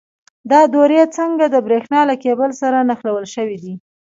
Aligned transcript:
دا 0.51 0.61
دورې 0.75 1.01
څنګه 1.17 1.45
د 1.49 1.55
برېښنا 1.67 2.01
له 2.09 2.15
کیبل 2.23 2.49
سره 2.61 2.77
نښلول 2.89 3.25
شوي 3.35 3.57
دي؟ 3.63 3.73